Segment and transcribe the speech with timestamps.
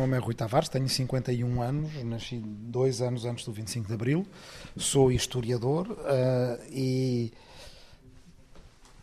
[0.00, 4.26] nome é Rui Tavares, tenho 51 anos, nasci dois anos antes do 25 de Abril,
[4.74, 7.30] sou historiador uh, e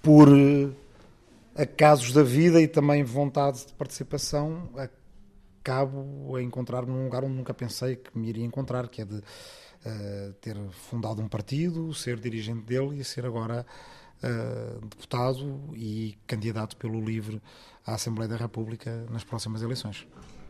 [0.01, 0.27] por
[1.55, 7.53] acasos da vida e também vontade de participação acabo a encontrar-me num lugar onde nunca
[7.53, 12.61] pensei que me iria encontrar, que é de uh, ter fundado um partido, ser dirigente
[12.61, 13.63] dele e ser agora
[14.23, 17.39] uh, deputado e candidato pelo LIVRE
[17.85, 20.07] à Assembleia da República nas próximas eleições.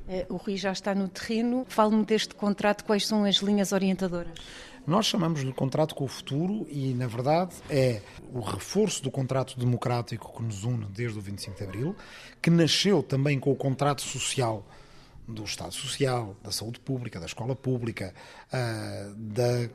[0.07, 1.65] Eh, o Rui já está no terreno.
[1.67, 4.34] Fale-me deste contrato, quais são as linhas orientadoras?
[4.85, 8.02] Nós chamamos-lhe contrato com o futuro e, na verdade, é
[8.34, 11.95] o reforço do contrato democrático que nos une desde o 25 de Abril,
[12.41, 14.65] que nasceu também com o contrato social
[15.27, 18.13] do Estado Social, da saúde pública, da escola pública,
[18.48, 19.70] uh, da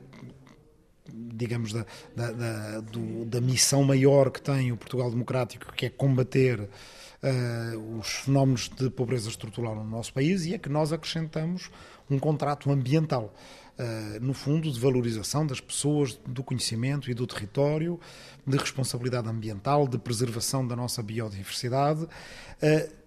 [1.11, 1.85] digamos da,
[2.15, 7.99] da, da, do, da, missão maior que tem o Portugal Democrático, que é combater uh,
[7.99, 11.69] os fenómenos de pobreza estrutural no nosso país, e é que nós acrescentamos
[12.09, 13.33] um contrato ambiental.
[13.77, 17.99] Uh, no fundo, de valorização das pessoas, do conhecimento e do território,
[18.45, 22.03] de responsabilidade ambiental, de preservação da nossa biodiversidade.
[22.03, 23.02] Uh,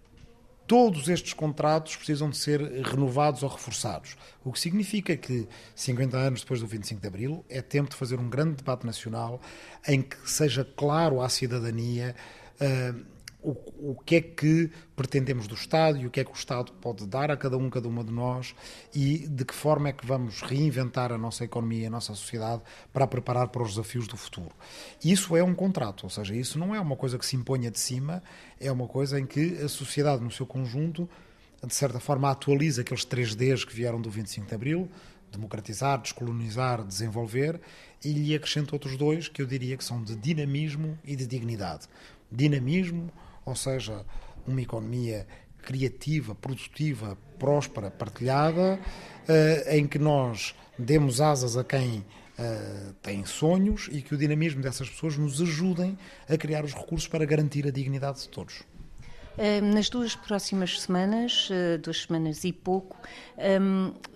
[0.66, 4.16] todos estes contratos precisam de ser renovados ou reforçados.
[4.44, 8.18] O que significa que 50 anos depois do 25 de Abril é tempo de fazer
[8.18, 9.40] um grande debate nacional
[9.86, 12.14] em que seja claro à cidadania
[12.60, 13.50] uh, o,
[13.90, 17.06] o que é que pretendemos do Estado e o que é que o Estado pode
[17.06, 18.54] dar a cada um, cada uma de nós
[18.94, 22.62] e de que forma é que vamos reinventar a nossa economia e a nossa sociedade
[22.92, 24.50] para preparar para os desafios do futuro.
[25.04, 27.78] Isso é um contrato, ou seja, isso não é uma coisa que se imponha de
[27.78, 28.22] cima,
[28.60, 31.08] é uma coisa em que a sociedade no seu conjunto,
[31.64, 34.90] de certa forma, atualiza aqueles três Ds que vieram do 25 de Abril,
[35.30, 37.60] democratizar, descolonizar, desenvolver,
[38.04, 41.86] e lhe acrescento outros dois que eu diria que são de dinamismo e de dignidade.
[42.30, 43.10] Dinamismo,
[43.46, 44.04] ou seja,
[44.46, 45.26] uma economia
[45.62, 48.78] criativa, produtiva, próspera, partilhada,
[49.26, 52.04] eh, em que nós demos asas a quem
[52.38, 55.98] uh, tem sonhos e que o dinamismo dessas pessoas nos ajudem
[56.28, 58.62] a criar os recursos para garantir a dignidade de todos.
[59.74, 62.96] Nas duas próximas semanas, eh, duas semanas e pouco,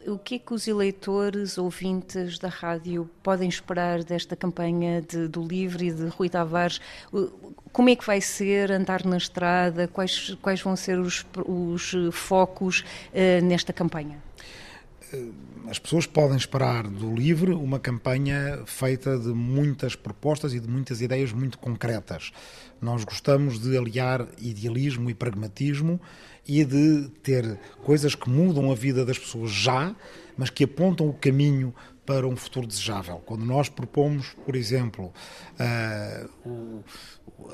[0.07, 5.43] o que é que os eleitores, ouvintes da rádio podem esperar desta campanha de, do
[5.43, 6.81] Livre e de Rui Tavares?
[7.71, 9.87] Como é que vai ser andar na estrada?
[9.89, 14.19] Quais, quais vão ser os, os focos uh, nesta campanha?
[15.69, 21.01] As pessoas podem esperar do LIVRE uma campanha feita de muitas propostas e de muitas
[21.01, 22.33] ideias muito concretas.
[22.81, 26.01] Nós gostamos de aliar idealismo e pragmatismo
[26.47, 29.95] e de ter coisas que mudam a vida das pessoas já,
[30.37, 31.75] mas que apontam o caminho
[32.11, 33.23] para um futuro desejável.
[33.25, 35.13] Quando nós propomos, por exemplo,
[36.45, 36.85] uh,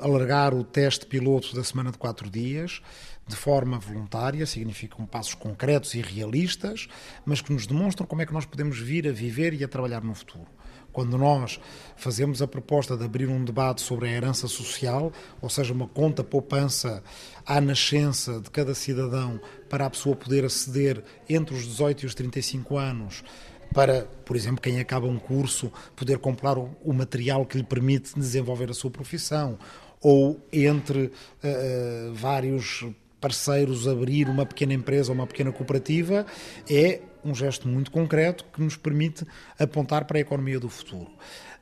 [0.01, 2.81] alargar o teste piloto da semana de quatro dias,
[3.27, 6.87] de forma voluntária, significam passos concretos e realistas,
[7.23, 10.03] mas que nos demonstram como é que nós podemos vir a viver e a trabalhar
[10.03, 10.47] no futuro.
[10.91, 11.59] Quando nós
[11.95, 16.23] fazemos a proposta de abrir um debate sobre a herança social, ou seja, uma conta
[16.23, 17.03] poupança
[17.45, 22.15] à nascença de cada cidadão para a pessoa poder aceder entre os 18 e os
[22.15, 23.23] 35 anos
[23.77, 28.71] para, por exemplo, quem acaba um curso, poder comprar o, material que lhe permite desenvolver
[28.71, 29.59] a sua profissão,
[30.01, 31.11] ou entre
[31.43, 32.87] uh, vários
[33.21, 36.25] parceiros abrir uma pequena empresa ou uma pequena cooperativa
[36.67, 39.23] é um gesto muito concreto que nos permite
[39.59, 41.11] apontar para a economia do futuro.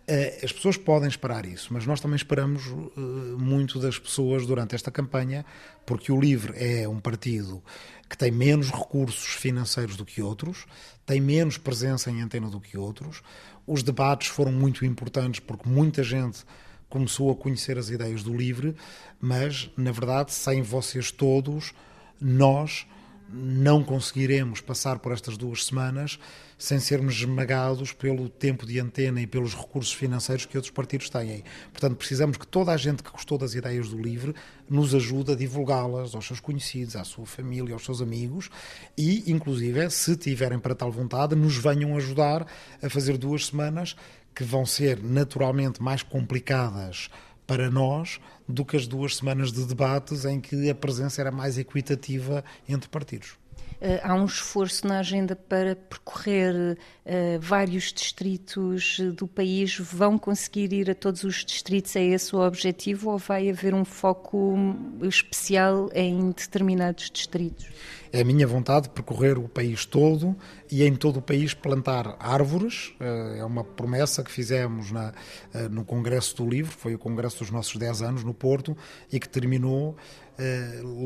[0.08, 3.00] Eh, as pessoas podem esperar isso, mas nós também esperamos eh,
[3.38, 5.44] muito das pessoas durante esta campanha,
[5.84, 7.64] porque o LIVRE é um partido
[8.08, 10.68] que tem menos recursos financeiros do que outros,
[11.08, 13.24] tem menos presença em antena do que outros.
[13.66, 16.44] Os debates foram muito importantes porque muita gente
[16.88, 18.76] começou a conhecer as ideias do LIVRE,
[19.20, 21.74] mas, na verdade, sem vocês todos,
[22.22, 22.86] nós
[23.30, 26.20] não conseguiremos passar por estas duas semanas
[26.58, 31.44] sem sermos esmagados pelo tempo de antena e pelos recursos financeiros que outros partidos têm.
[31.72, 34.34] Portanto, precisamos que toda a gente que gostou das ideias do LIVRE
[34.70, 38.50] nos ajude a divulgá-las aos seus conhecidos, à sua família, aos seus amigos
[38.98, 42.48] e, inclusive, se tiverem para tal vontade, nos venham ajudar
[42.82, 43.96] a fazer duas semanas
[44.34, 47.10] que vão ser naturalmente mais complicadas
[47.46, 51.58] para nós do que as duas semanas de debates em que a presença era mais
[51.58, 53.38] equitativa entre partidos.
[53.86, 59.78] Uh, há um esforço na agenda para percorrer uh, vários distritos do país.
[59.78, 61.96] Vão conseguir ir a todos os distritos?
[61.96, 64.56] É esse o objetivo ou vai haver um foco
[65.04, 67.68] especial em determinados distritos?
[68.16, 70.34] É a minha vontade percorrer o país todo
[70.72, 72.94] e em todo o país plantar árvores.
[72.98, 75.14] Eh, é uma promessa que fizemos na,
[75.54, 78.78] eh, no Congresso do Livro, foi o Congresso dos nossos 10 anos no Porto
[79.12, 79.98] e que terminou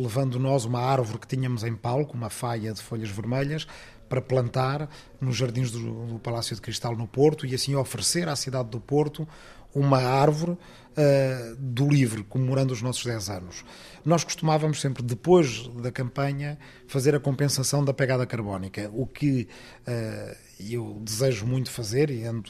[0.02, 3.68] levando nós uma árvore que tínhamos em palco, uma faia de folhas vermelhas,
[4.10, 4.90] para plantar
[5.22, 8.80] nos jardins do, do, Palácio de Cristal no Porto e assim oferecer à cidade do
[8.80, 9.28] Porto
[9.74, 13.64] uma árvore uh, do livro, comemorando os nossos 10 anos.
[14.04, 19.48] Nós costumávamos sempre, depois da campanha, fazer a compensação da pegada carbónica, o que
[19.88, 22.50] uh, eu desejo muito fazer e ando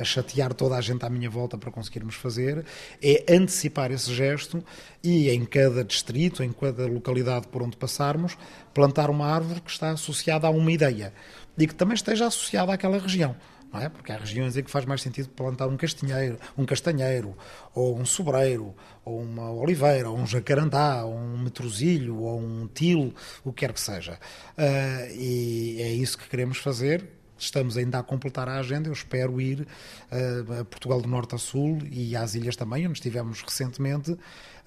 [0.00, 2.64] a chatear toda a gente à minha volta para conseguirmos fazer,
[3.02, 4.64] é antecipar esse gesto
[5.04, 8.36] e em cada distrito, em cada localidade por onde passarmos,
[8.72, 11.12] plantar uma árvore que está associada a uma ideia
[11.58, 13.36] e que também esteja associada àquela região.
[13.72, 13.88] Não é?
[13.88, 17.36] Porque há regiões em que faz mais sentido plantar um castanheiro, um castanheiro,
[17.72, 18.74] ou um sobreiro,
[19.04, 23.14] ou uma oliveira, ou um jacarandá, ou um metrosilho, ou um tilo,
[23.44, 24.18] o que quer que seja.
[24.58, 28.88] Uh, e é isso que queremos fazer, estamos ainda a completar a agenda.
[28.88, 32.98] Eu espero ir uh, a Portugal do Norte a Sul e às ilhas também, onde
[32.98, 34.16] estivemos recentemente,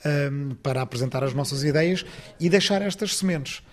[0.05, 2.05] um, para apresentar as nossas ideias
[2.39, 3.63] e deixar estas sementes.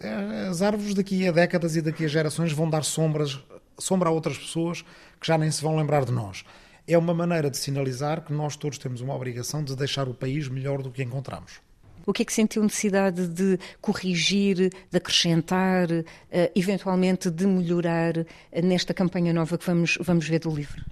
[0.00, 3.38] Eh, as árvores daqui a décadas e daqui a gerações vão dar sombras,
[3.78, 4.82] sombra a outras pessoas
[5.20, 6.44] que já nem se vão lembrar de nós.
[6.86, 10.48] É uma maneira de sinalizar que nós todos temos uma obrigação de deixar o país
[10.48, 11.60] melhor do que encontramos.
[12.08, 14.56] O que é que sentiu necessidade de corrigir,
[14.90, 15.90] de acrescentar,
[16.30, 18.16] eh, eventualmente de melhorar
[18.50, 20.82] eh, nesta campanha nova que vamos, vamos ver do livro?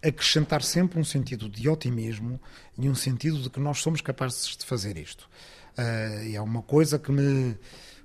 [0.00, 2.40] Acrescentar sempre um sentido de otimismo
[2.78, 5.28] e um sentido de que nós somos capazes de fazer isto.
[5.76, 7.56] Eh, é uma coisa que me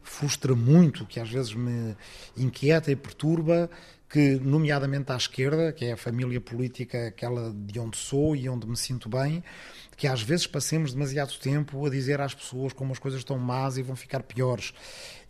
[0.08, 1.96] frustra muito, que às vezes me
[2.36, 3.70] inquieta e perturba,
[4.10, 8.66] que, nomeadamente à esquerda, que é a família política aquela de onde sou e onde
[8.66, 9.44] me sinto bem,
[9.98, 13.78] que às vezes passemos demasiado tempo a dizer às pessoas como as coisas estão más
[13.78, 14.74] e vão ficar piores.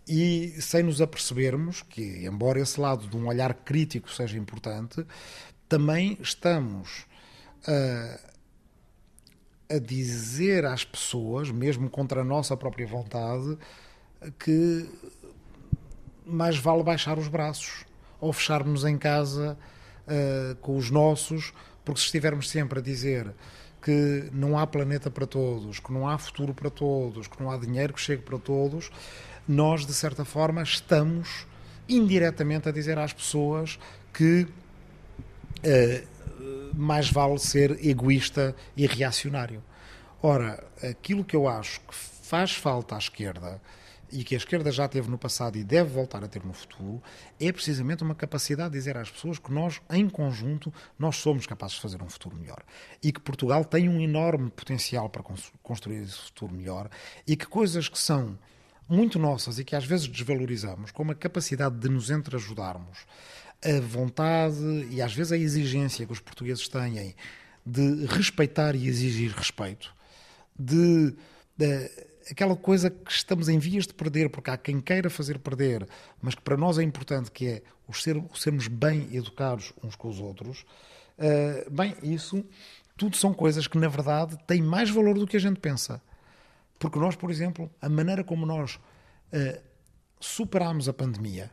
[0.07, 5.05] E sem nos apercebermos que, embora esse lado de um olhar crítico seja importante,
[5.67, 7.05] também estamos
[7.67, 13.57] a, a dizer às pessoas, mesmo contra a nossa própria vontade,
[14.39, 14.89] que
[16.25, 17.85] mais vale baixar os braços
[18.19, 19.57] ou fecharmos em casa
[20.07, 21.53] uh, com os nossos,
[21.85, 23.33] porque se estivermos sempre a dizer
[23.81, 27.57] que não há planeta para todos, que não há futuro para todos, que não há
[27.57, 28.91] dinheiro que chegue para todos,
[29.47, 31.45] nós, de certa forma, estamos
[31.87, 33.79] indiretamente a dizer às pessoas
[34.13, 34.45] que
[35.63, 36.07] uh,
[36.75, 39.63] mais vale ser egoísta e reacionário.
[40.21, 43.61] Ora, aquilo que eu acho que faz falta à esquerda
[44.11, 47.01] e que a esquerda já teve no passado e deve voltar a ter no futuro,
[47.39, 51.75] é precisamente uma capacidade de dizer às pessoas que nós, em conjunto, nós somos capazes
[51.75, 52.63] de fazer um futuro melhor.
[53.03, 55.23] E que Portugal tem um enorme potencial para
[55.61, 56.89] construir esse futuro melhor
[57.25, 58.37] e que coisas que são
[58.87, 62.99] muito nossas e que às vezes desvalorizamos, como a capacidade de nos entreajudarmos,
[63.63, 67.15] a vontade e às vezes a exigência que os portugueses têm
[67.65, 69.93] de respeitar e exigir respeito,
[70.57, 71.13] de,
[71.57, 71.91] de
[72.29, 75.87] aquela coisa que estamos em vias de perder, porque há quem queira fazer perder,
[76.21, 80.09] mas que para nós é importante, que é o, ser, sermos bem educados uns com
[80.09, 80.65] os outros,
[81.17, 82.45] uh, bem, isso
[82.95, 86.01] tudo são coisas que, na verdade, têm mais valor do que a gente pensa.
[86.79, 89.61] Porque nós, por exemplo, a maneira como nós uh,
[90.19, 91.51] superámos a pandemia,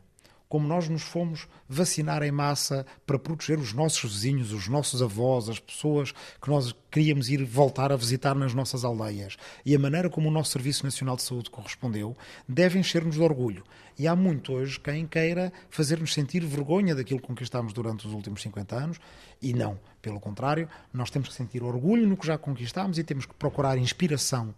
[0.48, 5.48] como nós nos fomos vacinar em massa para proteger os nossos vizinhos, os nossos avós,
[5.48, 9.36] as pessoas que nós queríamos ir voltar a visitar nas nossas aldeias.
[9.64, 12.16] E a maneira como o nosso Serviço Nacional de Saúde correspondeu
[12.48, 13.64] deve encher-nos de orgulho.
[13.98, 18.42] E há muito hoje quem queira fazer-nos sentir vergonha daquilo que conquistámos durante os últimos
[18.42, 19.00] 50 anos,
[19.40, 19.78] e não.
[20.02, 23.78] Pelo contrário, nós temos que sentir orgulho no que já conquistámos e temos que procurar
[23.78, 24.54] inspiração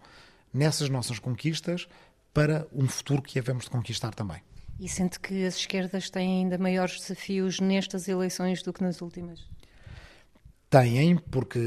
[0.53, 1.87] nessas nossas conquistas
[2.33, 4.43] para um futuro que havemos de conquistar também.
[4.79, 9.49] E sente que as esquerdas têm ainda maiores desafios nestas eleições do que nas últimas?
[10.69, 11.61] Têm, porque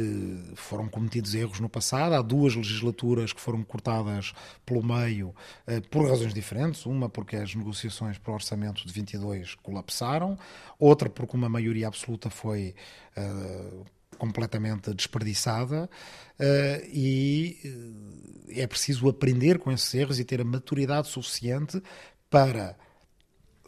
[0.56, 2.14] foram cometidos erros no passado.
[2.14, 4.34] Há duas legislaturas que foram cortadas
[4.66, 5.34] pelo meio
[5.66, 6.86] eh, por razões diferentes.
[6.86, 10.38] Uma porque as negociações para o orçamento de 22 colapsaram,
[10.78, 12.76] outra porque uma maioria absoluta foi
[13.18, 13.86] uh,
[14.18, 15.90] completamente desperdiçada.
[16.38, 17.58] Uh, e
[18.50, 21.82] é preciso aprender com esses erros e ter a maturidade suficiente
[22.30, 22.76] para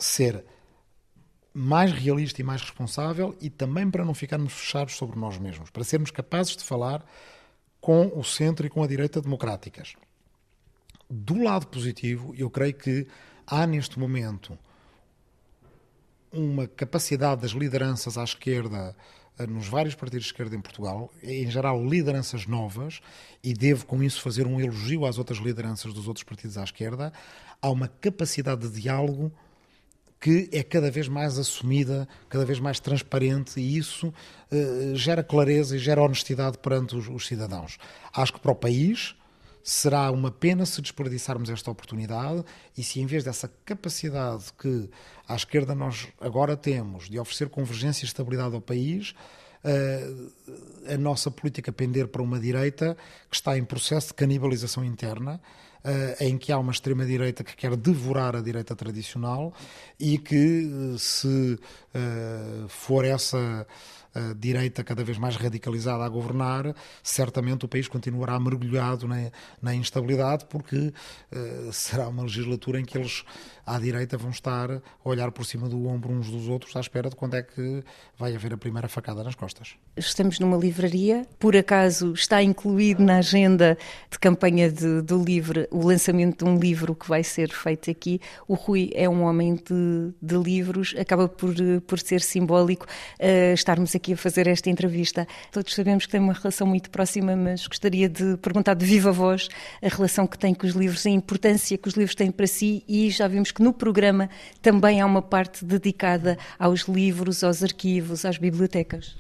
[0.04, 0.44] ser
[1.54, 5.84] mais realista e mais responsável e também para não ficarmos fechados sobre nós mesmos, para
[5.84, 7.06] sermos capazes de falar
[7.80, 9.96] com o centro e com a direita democráticas.
[11.10, 13.08] Do lado positivo, eu creio que
[13.46, 14.58] há neste momento
[16.32, 18.96] uma capacidade das lideranças à esquerda
[19.38, 23.02] eh, nos vários partidos de esquerda em Portugal, em geral lideranças novas,
[23.44, 27.12] e devo com isso fazer um elogio às outras lideranças dos outros partidos à esquerda,
[27.62, 29.32] há uma capacidade de diálogo
[30.22, 35.76] que é cada vez mais assumida, cada vez mais transparente e isso uh, gera clareza
[35.76, 37.80] e gera honestidade perante os, os, cidadãos.
[38.14, 39.16] Acho que para o país
[39.64, 42.46] será uma pena se desperdiçarmos esta oportunidade
[42.78, 44.90] e se, em vez dessa capacidade que
[45.28, 49.16] à esquerda nós agora temos de oferecer convergência e estabilidade ao país,
[49.64, 50.12] eh,
[50.88, 52.98] a nossa política pender para uma direita
[53.30, 55.42] que está em processo de canibalização interna, eh,
[56.20, 59.54] em que há uma extrema-direita que quer devorar a direita tradicional
[60.00, 61.60] e que, eh, se
[62.70, 63.66] for essa
[64.38, 70.46] direita cada vez mais radicalizada a governar, certamente o país continuará mergulhado na, na instabilidade,
[70.50, 70.94] porque
[71.32, 73.24] uh, será uma legislatura em que eles,
[73.66, 77.10] à direita, vão estar a olhar por cima do ombro uns dos outros à espera
[77.10, 77.84] de quando é que
[78.18, 79.76] vai haver a primeira facada nas costas.
[79.96, 83.78] Estamos numa livraria, por acaso está incluído na agenda
[84.10, 88.20] de campanha de, do livro o lançamento de um livro que vai ser feito aqui.
[88.48, 91.54] O Rui é um homem de, de livros, acaba por,
[91.88, 92.86] por ser simbólico
[93.20, 95.28] uh, estarmos aqui aqui a fazer esta entrevista.
[95.52, 99.48] Todos sabemos que tem uma relação muito próxima, mas gostaria de perguntar de viva voz
[99.80, 102.84] a relação que tem com os livros, a importância que os livros têm para si
[102.88, 104.28] e já vimos que no programa
[104.60, 109.16] também há uma parte dedicada aos livros, aos arquivos, às bibliotecas.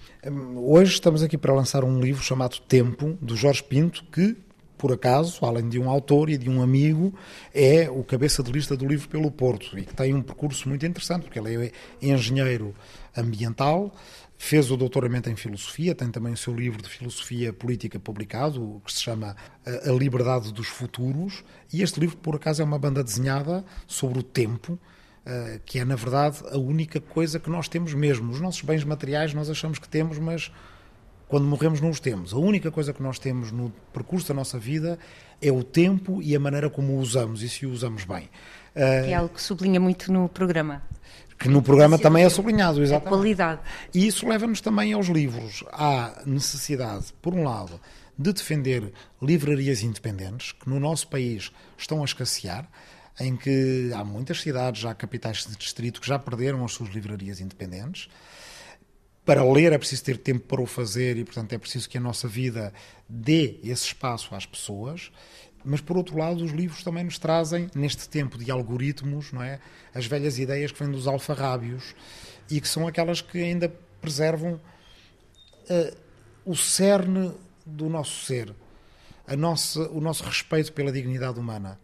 [0.56, 4.36] Hoje estamos aqui para lançar um livro chamado Tempo, do Jorge Pinto, que
[4.82, 7.14] por acaso, além de um autor e de um amigo,
[7.54, 10.84] é o cabeça de lista do livro pelo Porto e que tem um percurso muito
[10.84, 11.72] interessante, porque ele é
[12.02, 12.74] engenheiro
[13.16, 13.94] ambiental,
[14.44, 18.92] Fez o doutoramento em filosofia, tem também o seu livro de filosofia política publicado, que
[18.92, 23.64] se chama A Liberdade dos Futuros, e este livro, por acaso, é uma banda desenhada
[23.86, 24.80] sobre o tempo,
[25.28, 28.32] eh, que é, na verdade, a única coisa que nós temos mesmo.
[28.32, 30.52] Os nossos bens materiais nós achamos que temos, mas
[31.28, 32.34] quando morremos não os temos.
[32.34, 34.98] A única coisa que nós temos no percurso da nossa vida
[35.40, 38.28] é o tempo e a maneira como o usamos, e se o usamos bem.
[38.74, 40.82] Que é algo que sublinha muito no programa
[41.42, 43.08] que no programa também é sublinhado, exatamente.
[43.08, 43.62] A qualidade.
[43.94, 45.64] E isso leva-nos também aos livros.
[45.72, 47.80] Há necessidade, por um lado,
[48.18, 52.70] de defender livrarias independentes, que no nosso país estão a escassear,
[53.20, 57.40] em que há muitas cidades, já capitais de distrito, que já perderam as suas livrarias
[57.40, 58.08] independentes.
[59.26, 62.02] Para ler é preciso ter tempo para o fazer e, portanto, é preciso que a
[62.02, 62.74] nossa vida
[63.08, 65.12] dê esse espaço às pessoas.
[65.64, 69.60] Mas, por outro lado, os livros também nos trazem, neste tempo de algoritmos, não é?
[69.94, 71.96] as velhas ideias que vêm dos alfarrábios
[72.50, 75.98] e que são aquelas que ainda preservam uh,
[76.46, 77.32] o cerne
[77.66, 78.54] do nosso ser,
[79.28, 81.80] a nossa, o nosso respeito pela dignidade humana,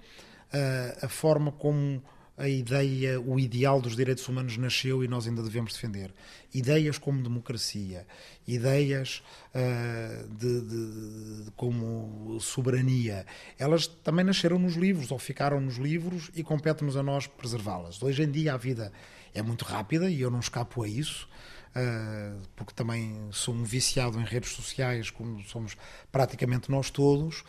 [0.54, 2.02] uh, a forma como
[2.38, 6.14] a ideia, o ideal dos direitos humanos nasceu e nós ainda devemos defender.
[6.54, 8.06] Ideias como democracia,
[8.48, 9.24] ideias
[9.56, 13.26] uh, de, de, de, como soberania,
[13.58, 18.02] elas também nasceram nos livros ou ficaram nos livros e compete-nos a nós preservá-las.
[18.04, 18.94] Hoje em dia a vida
[19.34, 21.28] é muito rápida e eu não escapo a isso.
[21.76, 25.78] Uh, porque também sou um viciado em redes sociais, como somos
[26.12, 27.44] praticamente nós todos,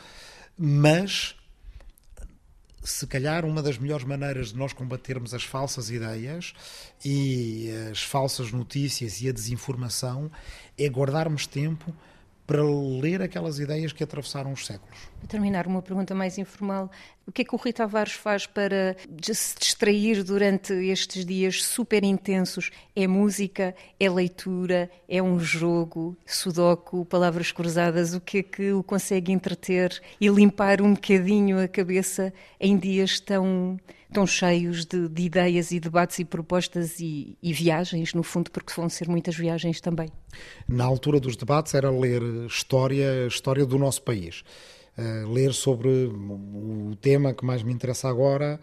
[0.59, 1.38] mas
[2.91, 6.55] se calhar uma das melhores maneiras de nós combatermos as falsas ideias
[7.05, 10.31] e as falsas notícias e a desinformação
[10.77, 11.95] é guardarmos tempo
[12.47, 14.99] para ler aquelas ideias que atravessaram os séculos.
[15.19, 16.91] Para terminar, uma pergunta mais informal.
[17.29, 22.03] O que é que o Rui Tavares faz para se distrair durante estes dias super
[22.03, 22.71] intensos?
[22.97, 23.75] É música?
[24.01, 24.91] É leitura?
[25.07, 26.17] É um jogo?
[26.25, 27.05] Sudoku?
[27.05, 28.15] Palavras cruzadas?
[28.15, 33.21] O que é que o consegue entreter e limpar um bocadinho a cabeça em dias
[33.21, 33.79] tão,
[34.11, 38.73] tão cheios de, de ideias e debates e propostas e, e viagens, no fundo, porque
[38.75, 40.09] vão ser muitas viagens também?
[40.67, 44.43] Na altura dos debates era ler história, história do nosso país
[45.33, 48.61] ler sobre o tema que mais me interessa agora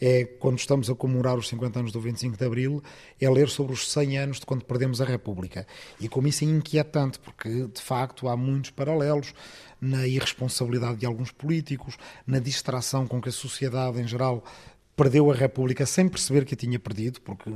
[0.00, 2.82] é quando estamos a comemorar os 50 anos do 25 de Abril,
[3.20, 5.66] é ler sobre os 100 anos de quando perdemos a República.
[6.00, 9.34] E como isso é inquietante, porque de facto há muitos paralelos
[9.80, 14.44] na irresponsabilidade de alguns políticos, na distração com que a sociedade em geral
[14.98, 17.48] perdeu a República sem perceber que a tinha perdido, porque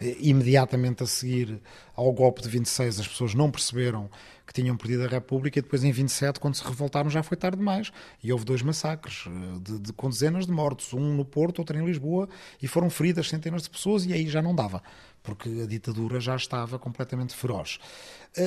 [0.00, 1.60] eh, imediatamente a seguir
[1.94, 4.08] ao golpe de 26 as pessoas não perceberam
[4.46, 7.58] que tinham perdido a República e depois em 27, quando se revoltaram, já foi tarde
[7.58, 7.92] demais.
[8.24, 11.76] E houve dois massacres eh, de, de, com dezenas de mortos, um no Porto, outro
[11.76, 12.30] em Lisboa,
[12.62, 14.82] e foram feridas centenas de pessoas e aí já não dava,
[15.22, 17.78] porque a ditadura já estava completamente feroz.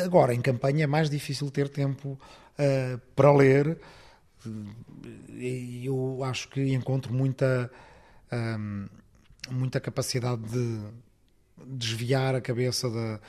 [0.04, 2.20] Agora, em campanha é mais difícil ter tempo
[2.58, 3.78] uh, para ler,
[5.84, 7.70] eu acho que encontro muita
[9.50, 10.80] muita capacidade de
[11.66, 13.20] desviar a cabeça da,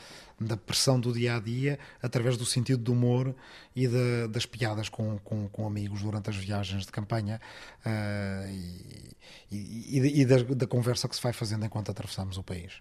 [0.40, 3.35] da pressão do dia a dia através do sentido do humor
[3.75, 7.40] e de, das piadas com, com, com, amigos durante as viagens de campanha
[7.85, 9.16] uh, e,
[9.50, 12.80] e, e, da, da conversa que se vai fazendo enquanto atravessamos o país.